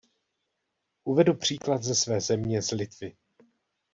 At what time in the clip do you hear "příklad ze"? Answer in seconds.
1.33-1.95